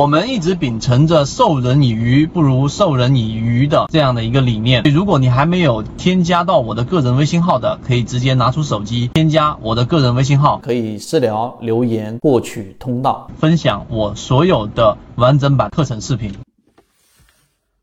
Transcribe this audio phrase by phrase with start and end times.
[0.00, 4.82] 我们一直秉承着授人以鱼不如授人以渔的这样的一个理念。
[4.84, 16.32] 如果你还没有添加到我的个人微信号的，可以直接拿出手机添加我的个人微信号，可以私聊留言获取通道，分享我所有的完整版课程视频。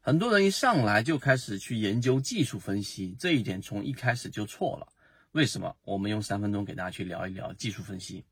[0.02, 4.88] 很多人一上来就开始去研究技术分析，这一点从一开始就错了。
[5.34, 5.72] 为什么？
[5.86, 8.24] 我们用三分钟给大家去聊一聊技术分析。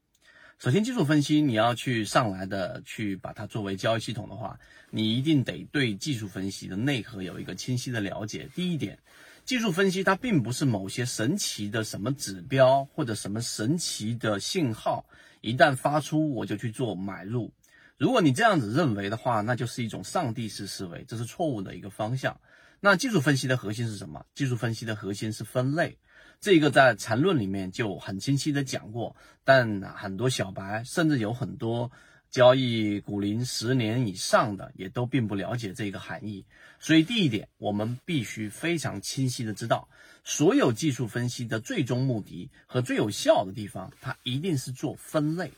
[0.57, 4.57] 首先，技术分析你要去上来的去把它作为交易系统的话，
[4.89, 8.49] 你一定得对技术分析的内核有一个清晰的了解。
[8.55, 8.97] 第一点，
[9.43, 15.05] 技术分析它并不是某些神奇的什么指标或者什么神奇的信号，
[15.41, 17.51] 一旦发出我就去做买入。
[17.97, 22.39] 如果你这样子认为的话，那就是一种上帝式思维，这是错误的一个方向。
[22.79, 24.25] 那技术分析的核心是什么？
[24.33, 25.97] 技术分析的核心是分类。
[26.41, 31.91] 这个在缠论里面就很清晰的讲过，但很多小白甚至有很多
[32.29, 36.45] 交易股龄十年以上的，也都并不了解这个含义。
[36.79, 39.89] 所以第一点，我们必须非常清晰的知道，
[40.23, 45.51] 所有技术分析的最终目的和最有效的地方，它一定是做分类，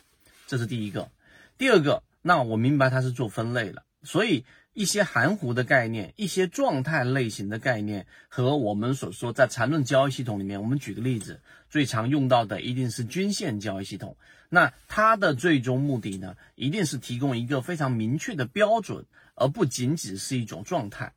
[0.46, 1.10] 这是第一个。
[1.58, 4.46] 第二个，那我明白它是做分类了，所以。
[4.78, 14.18] 一些含糊的概念，一些状态类型的概念，和我们所说在缠论交易系统里面，我们举个例子，最常用到的一定是均线交易系统。
[14.50, 21.12] 那它的最终目的呢，一定是提供一个非常明确的标准，而不仅仅是一种状态。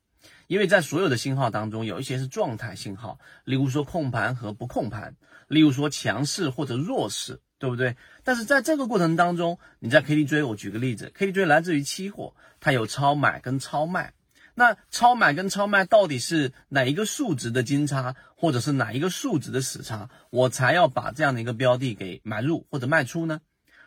[0.47, 5.15] 因为在所有的信号当中，有一些是状态信号，例如说控盘和不控盘，
[5.47, 7.39] 例如说强势或者弱势。
[7.61, 7.95] 对不对？
[8.23, 14.13] 但是在这个过程当中，你在 KDJ，我举个例子，KDJ 来自于期货，它有超买跟超卖。
[14.55, 23.41] 那超买跟超卖到底是哪一个数值的金叉，或者是哪一个数值的死叉，我才要把这样的一个标的给买入或者卖出呢？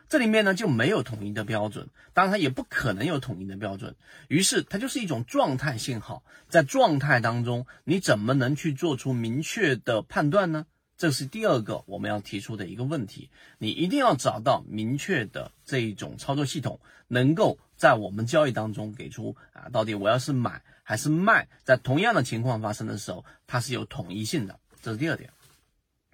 [0.07, 3.97] 这里面呢就没有统一的标准，当然它也不可能有统一的标准。
[4.29, 10.65] 于是它就是一种状态信号，在状态当中，你怎么能去做出明确的判断呢？
[10.97, 24.59] 这是第二个我们要提出的一个问题，你一定要找到明确的这一种操作系统，能够在我们交易当中给出啊，到底我要是买还是卖，在同样的情况发生的时候，它是有统一性的。
[24.81, 25.31] 这是第二点。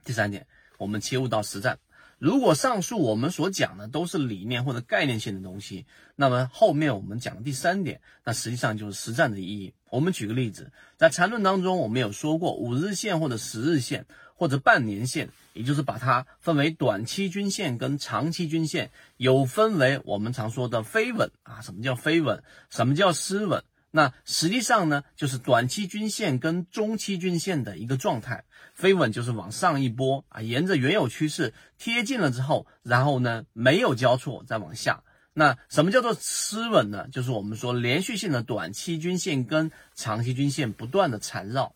[0.03, 0.47] 第三点，
[0.77, 1.77] 我们切入到实战。
[2.17, 5.85] 如果上述我们所讲的都是理念或者概念性的东西，
[6.15, 9.73] 那么后面我们讲的第三点，那实际上就是实战的意义。
[9.91, 14.07] 我们举个例子，在缠论当中，我们有说过五日线或者十日线。
[14.33, 21.61] 或者半年线，也就是把它分为短期均线跟长期均线，有分为我们常说的飞稳啊。
[21.61, 22.41] 什么叫飞稳？
[22.71, 23.63] 什么叫失稳？
[23.91, 28.43] 那实际上呢，就是短期均线跟中期均线的一个状态。
[28.73, 35.03] 飞稳就是往上一波啊，沿着原有趋势贴近了之后，然后呢没有交错再往下。
[35.33, 37.07] 那什么叫做吃稳呢？
[37.09, 41.73] 就是我们说连续性的短期均线跟长期均线不断的缠绕。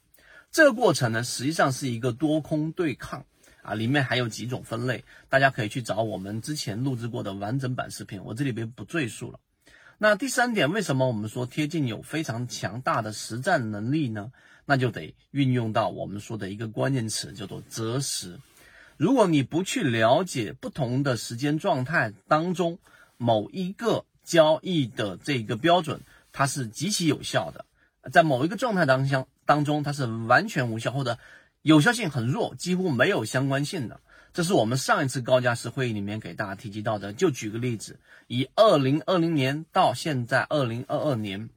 [0.52, 3.26] 这个过程呢，实际上是一个多空对抗
[3.62, 9.40] 啊，里面还有几种分类，大家可以去找我们之前录制过的完整版视频，我这里边不赘述了。
[9.98, 14.32] 那第三点，为什么我们说贴近有非常强大的实战能力呢？
[14.66, 18.40] 那就得运用到我们说的一个关键词，叫做择时。
[18.98, 22.80] 如果你不去了解不同的时间状态当中
[23.18, 27.66] 某一个交易的这个标准，它是极其有效的，
[28.12, 29.28] 在某一个状态当相。
[29.48, 31.20] 当中它是完全无效或者
[31.62, 34.02] 有效性很弱，几乎没有相关性的。
[34.34, 37.14] 这是我们上一次高价值会议里面给大家提及到的。
[37.14, 41.52] 就举个例子，以二零二零年到现在二零二二年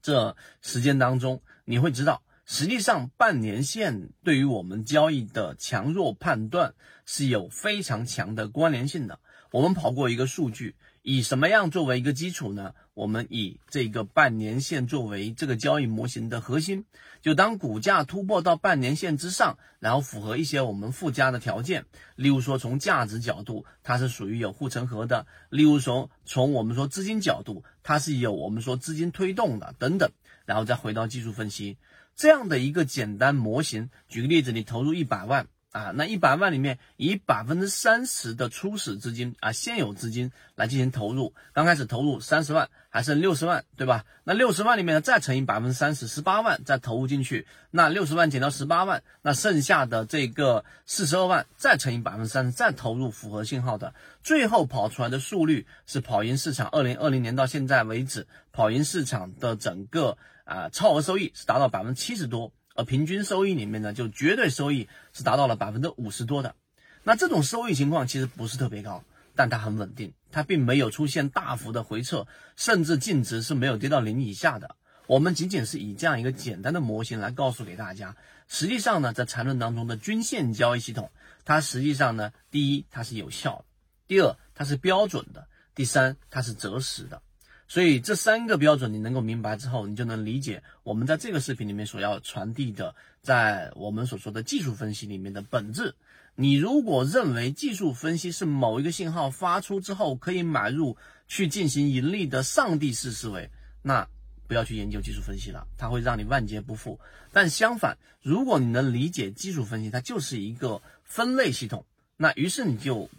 [0.00, 6.72] 这时间当中，你会知道，实际上半年线对于我们交易的强弱判断
[7.04, 9.18] 是有非常强的关联性的。
[9.50, 10.74] 我们跑过一个数据。
[11.02, 12.74] 以什么样作为一个基础呢？
[12.92, 16.84] 我们以这个半年线作为这个交易模型的核心，
[17.22, 30.10] 就当股价突破到半年线之上，然后符合一些我们附加的条件，例如说从价值角度它是属于有护城河的，例如说从我们说资金角度它是有我们说资金推动的等等，
[30.44, 31.78] 然后再回到技术分析
[32.16, 33.88] 这样的一个简单模型。
[34.08, 35.46] 举个例子，你投入一百万。
[35.78, 44.04] 啊，那一百万里面以百分之三十的初始资金啊，现有资金来进行投入，刚开始投入三十万，还剩六十万，对吧？
[44.24, 56.68] 那六十万里面呢，再乘以百分之三十，十八万再投入进去，那六十万减掉十八万，那剩下的这个四十二万再乘以百分之三十，再投入符合信号的，最后跑出来的速率是跑赢市场。
[56.70, 62.52] 二零二零年到现在为止，跑赢市场的整个啊超额收益是达到百分之七十多。
[62.78, 66.54] 而平均收益里面呢，就绝对收益是达到了百分之五十多的。
[67.02, 69.02] 那这种收益情况其实不是特别高，
[69.34, 74.76] 但它很稳定，它并没有出现大幅的回撤，甚至净值是没有跌到零以下的。
[75.08, 78.14] 我们仅仅是以这样一个简单的模型来告诉给大家，
[78.46, 81.10] 实际上呢，在缠论当中的均线交易系统，
[81.44, 83.64] 它实际上呢，第一它是有效的，
[84.06, 87.22] 第二它是标准的，第三它是择时的。
[87.68, 95.94] 所以这三个标准你能够明白之后，你就能理解我们在这个视频里面所要传递的，在我们所说的技术分析里面的本质。
[96.34, 103.50] 你如果认为技术分析是某一个信号发出之后可以买入去进行盈利的上帝式思维，
[103.82, 104.08] 那
[104.46, 106.98] 不要去研究技术分析了，它会让你万劫不复。
[107.32, 111.84] 但相反，如果你能理解技术分析，它就是一个分类系统，
[112.16, 113.10] 那于是你就。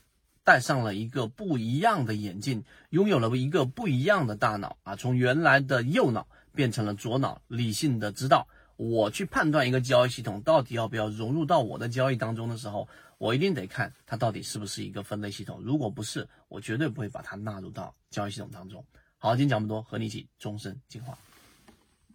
[0.43, 4.95] 戴上了一个不一样的眼镜，拥有了一个不一样的大脑啊！
[4.95, 8.47] 从原来的右脑变成了左脑，理性的知道
[8.77, 12.87] 我去判断一个交易系统到底要不要融入到我的交易当中的时候，
[13.17, 15.61] 我一定得看它到底是不是一个分类系统。
[15.63, 18.83] 如果不是，我绝对不会把它纳入到交易系统当中。
[19.17, 21.17] 好，今天讲这么多，和你一起终身进化。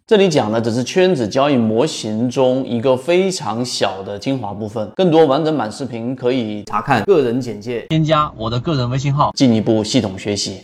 [0.07, 10.61] 这里讲的只是圈子交易模型中一个非常小的精华部分，更多完整版视频可以查看个人简介，添加我的个人微信号，进一步系统学习。